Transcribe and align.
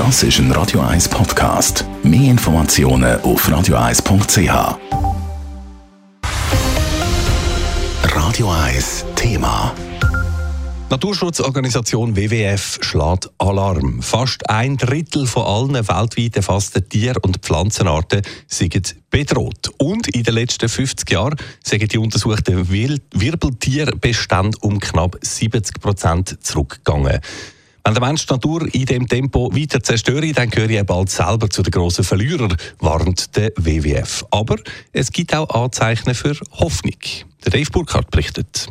Das 0.00 0.22
ist 0.22 0.38
ein 0.38 0.50
Radio 0.52 0.80
1 0.80 1.10
Podcast. 1.10 1.84
Mehr 2.02 2.30
Informationen 2.30 3.20
auf 3.20 3.46
radio1.ch. 3.46 4.78
Radio 8.04 8.50
1 8.50 9.04
Thema. 9.14 9.74
Naturschutzorganisation 10.88 12.16
WWF 12.16 12.78
schlägt 12.80 13.28
Alarm. 13.36 14.00
Fast 14.00 14.48
ein 14.48 14.78
Drittel 14.78 15.26
von 15.26 15.42
allen 15.42 15.86
weltweit 15.86 16.34
erfassten 16.34 16.88
Tier- 16.88 17.22
und 17.22 17.36
Pflanzenarten 17.42 18.22
sind 18.46 18.96
bedroht. 19.10 19.70
Und 19.76 20.08
in 20.08 20.22
den 20.22 20.32
letzten 20.32 20.70
50 20.70 21.10
Jahren 21.10 21.36
sind 21.62 21.92
die 21.92 21.98
untersuchten 21.98 22.70
Wirbeltierbestände 22.70 24.56
um 24.62 24.80
knapp 24.80 25.18
70 25.20 25.78
Prozent 25.78 26.38
zurückgegangen. 26.42 27.20
Wenn 27.84 27.94
der 27.94 28.06
Mensch 28.06 28.26
die 28.26 28.32
Natur 28.32 28.74
in 28.74 28.84
dem 28.84 29.06
Tempo 29.08 29.50
weiter 29.54 29.82
zerstöre, 29.82 30.32
dann 30.32 30.50
gehöre 30.50 30.70
er 30.70 30.84
bald 30.84 31.10
selber 31.10 31.48
zu 31.48 31.62
den 31.62 31.70
grossen 31.70 32.04
Verlierern, 32.04 32.56
warnt 32.78 33.36
der 33.36 33.52
WWF. 33.56 34.24
Aber 34.30 34.56
es 34.92 35.10
gibt 35.10 35.34
auch 35.34 35.48
Anzeichen 35.50 36.14
für 36.14 36.36
Hoffnung. 36.52 36.98
Der 37.44 37.52
Dave 37.52 37.70
Burkhardt 37.70 38.10
berichtet. 38.10 38.68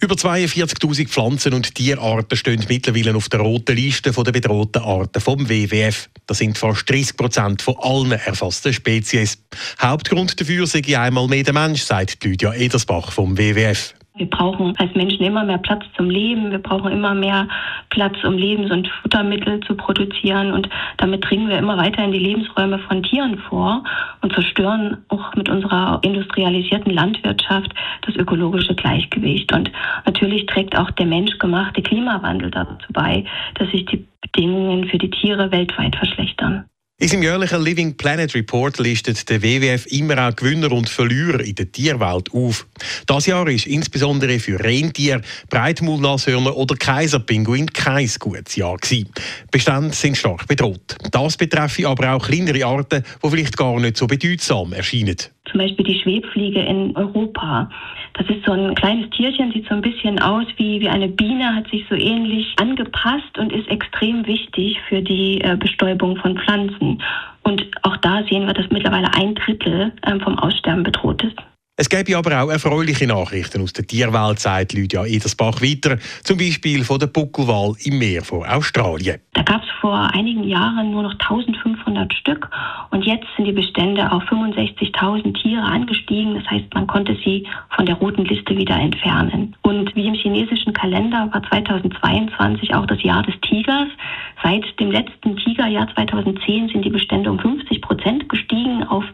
Über 0.00 0.14
42.000 0.14 1.08
Pflanzen- 1.08 1.54
und 1.54 1.74
Tierarten 1.74 2.38
stehen 2.38 2.64
mittlerweile 2.68 3.16
auf 3.16 3.28
der 3.28 3.40
roten 3.40 3.74
Liste 3.74 4.12
der 4.12 4.32
bedrohten 4.32 4.80
Arten 4.80 5.20
vom 5.20 5.48
WWF. 5.48 6.08
Das 6.26 6.38
sind 6.38 6.56
fast 6.56 6.88
30 6.88 7.16
Prozent 7.16 7.62
von 7.62 7.74
allen 7.80 8.12
erfassten 8.12 8.72
Spezies. 8.72 9.38
Hauptgrund 9.82 10.40
dafür 10.40 10.68
sei 10.68 10.96
einmal 10.96 11.26
mehr 11.26 11.42
der 11.42 11.52
Mensch, 11.52 11.82
sagt 11.82 12.22
Lydia 12.22 12.54
Edersbach 12.54 13.10
vom 13.10 13.36
WWF. 13.36 13.94
Wir 14.18 14.28
brauchen 14.28 14.74
als 14.78 14.94
Menschen 14.94 15.24
immer 15.24 15.44
mehr 15.44 15.58
Platz 15.58 15.84
zum 15.96 16.10
Leben. 16.10 16.50
Wir 16.50 16.58
brauchen 16.58 16.92
immer 16.92 17.14
mehr 17.14 17.48
Platz, 17.90 18.16
um 18.24 18.36
Lebens- 18.36 18.70
und 18.70 18.88
Futtermittel 19.02 19.60
zu 19.60 19.74
produzieren. 19.74 20.52
Und 20.52 20.68
damit 20.98 21.24
dringen 21.28 21.48
wir 21.48 21.58
immer 21.58 21.76
weiter 21.76 22.04
in 22.04 22.12
die 22.12 22.18
Lebensräume 22.18 22.78
von 22.80 23.02
Tieren 23.02 23.38
vor 23.48 23.84
und 24.20 24.32
zerstören 24.34 24.98
auch 25.08 25.34
mit 25.34 25.48
unserer 25.48 26.00
industrialisierten 26.02 26.92
Landwirtschaft 26.92 27.72
das 28.02 28.16
ökologische 28.16 28.74
Gleichgewicht. 28.74 29.52
Und 29.54 29.70
natürlich 30.04 30.46
trägt 30.46 30.76
auch 30.76 30.90
der 30.92 31.06
menschgemachte 31.06 31.82
Klimawandel 31.82 32.50
dazu 32.50 32.92
bei, 32.92 33.24
dass 33.54 33.70
sich 33.70 33.86
die 33.86 34.06
Bedingungen 34.20 34.88
für 34.88 34.98
die 34.98 35.10
Tiere 35.10 35.50
weltweit 35.50 35.96
verschlechtern. 35.96 36.64
In 37.00 37.06
seinem 37.06 37.22
jährlichen 37.22 37.62
Living 37.62 37.96
Planet 37.96 38.34
Report 38.34 38.76
listet 38.80 39.30
der 39.30 39.40
WWF 39.40 39.86
immer 39.86 40.18
auch 40.26 40.34
Gewinner 40.34 40.72
und 40.72 40.88
Verlierer 40.88 41.38
in 41.38 41.54
der 41.54 41.70
Tierwelt 41.70 42.34
auf. 42.34 42.66
Das 43.06 43.26
Jahr 43.26 43.46
ist 43.46 43.68
insbesondere 43.68 44.40
für 44.40 44.58
Rentier, 44.58 45.20
Breitmaulnashörner 45.48 46.56
oder 46.56 46.74
Kaiserpinguin 46.74 47.68
kein 47.68 48.10
gutes 48.18 48.56
Jahr 48.56 48.76
gewesen. 48.78 49.10
Bestände 49.52 49.94
sind 49.94 50.16
stark 50.16 50.48
bedroht. 50.48 50.96
Das 51.12 51.36
betreffe 51.36 51.86
aber 51.86 52.14
auch 52.14 52.26
kleinere 52.26 52.66
Arten, 52.66 53.04
die 53.22 53.30
vielleicht 53.30 53.56
gar 53.56 53.78
nicht 53.78 53.96
so 53.96 54.08
bedeutsam 54.08 54.72
erscheinen. 54.72 55.18
Zum 55.48 55.60
Beispiel 55.60 55.84
die 55.84 56.00
Schwebfliege 56.00 56.60
in 56.64 56.96
Europa. 56.96 57.70
Das 58.18 58.28
ist 58.28 58.44
so 58.44 58.50
ein 58.50 58.74
kleines 58.74 59.08
Tierchen, 59.10 59.52
sieht 59.52 59.68
so 59.68 59.74
ein 59.74 59.80
bisschen 59.80 60.18
aus 60.18 60.46
wie, 60.56 60.80
wie 60.80 60.88
eine 60.88 61.06
Biene, 61.06 61.54
hat 61.54 61.70
sich 61.70 61.86
so 61.88 61.94
ähnlich 61.94 62.52
angepasst 62.56 63.38
und 63.38 63.52
ist 63.52 63.68
extrem 63.68 64.26
wichtig 64.26 64.76
für 64.88 65.00
die 65.00 65.40
äh, 65.40 65.56
Bestäubung 65.56 66.16
von 66.16 66.36
Pflanzen. 66.36 67.00
Und 67.44 67.64
auch 67.82 67.96
da 67.98 68.24
sehen 68.28 68.46
wir, 68.46 68.54
dass 68.54 68.68
mittlerweile 68.70 69.14
ein 69.14 69.36
Drittel 69.36 69.92
ähm, 70.04 70.20
vom 70.20 70.36
Aussterben 70.36 70.82
bedroht 70.82 71.22
ist. 71.22 71.36
Es 71.80 71.88
gäbe 71.88 72.16
aber 72.16 72.42
auch 72.42 72.50
erfreuliche 72.50 73.06
Nachrichten 73.06 73.62
aus 73.62 73.72
der 73.72 73.86
Tierwelt, 73.86 74.40
sagt 74.40 74.72
Lydia 74.72 75.04
Edersbach 75.04 75.62
weiter, 75.62 75.96
zum 76.24 76.36
Beispiel 76.36 76.82
von 76.82 76.98
der 76.98 77.06
Buckelwal 77.06 77.74
im 77.84 78.00
Meer 78.00 78.24
von 78.24 78.44
Australien. 78.44 79.20
Da 79.34 79.42
gab 79.42 79.62
es 79.62 79.68
vor 79.80 80.12
einigen 80.12 80.42
Jahren 80.42 80.90
nur 80.90 81.04
noch 81.04 81.12
1500 81.12 81.77
Stück 82.12 82.48
und 82.90 83.04
jetzt 83.04 83.26
sind 83.36 83.46
die 83.46 83.52
Bestände 83.52 84.10
auf 84.10 84.22
65.000 84.24 85.34
Tiere 85.40 85.62
angestiegen. 85.62 86.34
Das 86.34 86.50
heißt, 86.50 86.72
man 86.74 86.86
konnte 86.86 87.16
sie 87.24 87.46
von 87.70 87.86
der 87.86 87.96
roten 87.96 88.24
Liste 88.24 88.56
wieder 88.56 88.76
entfernen. 88.76 89.54
Und 89.62 89.94
wie 89.94 90.06
im 90.06 90.14
chinesischen 90.14 90.72
Kalender 90.72 91.28
war 91.32 91.42
2022 91.42 92.74
auch 92.74 92.86
das 92.86 93.02
Jahr 93.02 93.22
des 93.22 93.38
Tigers. 93.40 93.88
Seit 94.42 94.64
dem 94.80 94.90
letzten 94.90 95.36
Tigerjahr 95.36 95.88
2010 95.94 96.68
sind 96.68 96.84
die 96.84 96.90
Bestände 96.90 97.30
um 97.30 97.38
50 97.38 97.80
Prozent 97.82 98.28
gestiegen 98.28 98.84
auf 98.84 99.04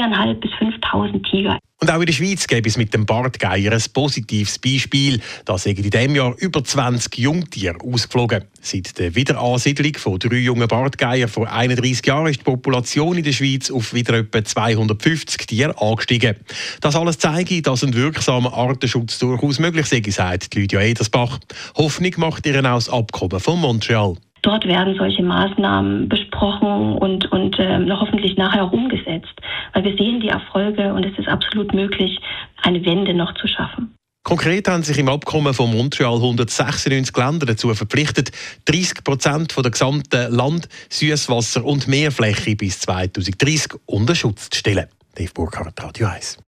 4.500 0.00 0.34
bis 0.40 0.50
5.000 0.52 1.22
Tiger. 1.30 1.58
Und 1.82 1.90
auch 1.90 2.00
in 2.00 2.06
der 2.06 2.12
Schweiz 2.12 2.46
gäbe 2.46 2.68
es 2.68 2.76
mit 2.76 2.92
dem 2.92 3.06
Bartgeier 3.06 3.72
ein 3.72 3.82
positives 3.94 4.58
Beispiel. 4.58 5.18
Da 5.46 5.56
sind 5.56 5.78
in 5.78 5.88
diesem 5.88 6.14
Jahr 6.14 6.34
über 6.36 6.62
20 6.62 7.16
Jungtiere 7.18 7.78
ausgeflogen. 7.80 8.44
Seit 8.60 8.98
der 8.98 9.14
Wiederansiedlung 9.14 9.94
von 9.94 10.18
drei 10.18 10.36
jungen 10.36 10.68
Bartgeier 10.68 11.26
vor 11.26 11.50
31 11.50 12.04
Jahren 12.04 12.26
ist 12.26 12.40
die 12.40 12.44
Population 12.44 13.16
in 13.16 13.24
der 13.24 13.32
Schweiz 13.32 13.70
auf 13.70 13.94
wieder 13.94 14.18
etwa 14.18 14.44
250 14.44 15.46
Tiere 15.46 15.80
angestiegen. 15.80 16.36
Das 16.82 16.96
alles 16.96 17.18
zeige, 17.18 17.62
dass 17.62 17.82
ein 17.82 17.94
wirksamer 17.94 18.52
Artenschutz 18.52 19.18
durchaus 19.18 19.58
möglich 19.58 19.86
sei, 19.86 20.02
sagt 20.06 20.54
Lydia 20.54 20.82
Edersbach. 20.82 21.38
Hoffnung 21.76 22.12
macht 22.18 22.44
ihren 22.44 22.66
auch 22.66 22.74
das 22.74 22.90
Abkommen 22.90 23.40
von 23.40 23.58
Montreal. 23.58 24.16
Dort 24.42 24.66
werden 24.66 24.94
solche 24.96 25.22
Maßnahmen 25.22 26.08
besprochen 26.08 26.94
und, 26.94 27.30
und 27.30 27.58
äh, 27.58 27.86
hoffentlich 27.90 28.36
nachher 28.36 28.64
auch 28.64 28.72
umgesetzt. 28.72 29.34
Weil 29.72 29.84
wir 29.84 29.96
sehen 29.96 30.20
die 30.20 30.28
Erfolge 30.28 30.92
und 30.94 31.04
es 31.04 31.18
ist 31.18 31.28
absolut 31.28 31.74
möglich, 31.74 32.18
eine 32.62 32.84
Wende 32.84 33.14
noch 33.14 33.34
zu 33.34 33.46
schaffen. 33.46 33.94
Konkret 34.22 34.68
haben 34.68 34.82
sich 34.82 34.98
im 34.98 35.08
Abkommen 35.08 35.54
von 35.54 35.70
Montreal 35.70 36.14
196 36.14 37.16
Länder 37.16 37.46
dazu 37.46 37.74
verpflichtet, 37.74 38.30
30 38.66 39.02
Prozent 39.02 39.56
der 39.56 39.70
gesamten 39.70 40.32
Land-, 40.32 40.68
Süßwasser- 40.90 41.64
und 41.64 41.88
Meerfläche 41.88 42.54
bis 42.54 42.80
2030 42.80 43.80
unter 43.86 44.14
Schutz 44.14 44.50
zu 44.50 44.58
stellen. 44.58 44.86
Dave 45.14 45.32
Burkhardt, 45.32 45.82
Radio 45.82 46.06
1. 46.06 46.38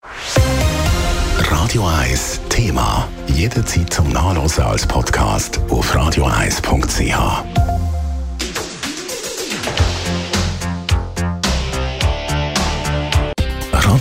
Radio 1.38 1.86
1 1.86 2.40
Thema. 2.48 3.08
Jederzeit 3.34 3.92
zum 3.92 4.10
Nachlesen 4.10 4.64
als 4.64 4.86
Podcast 4.86 5.58
auf 5.70 5.94
radio1.ch. 5.94 7.61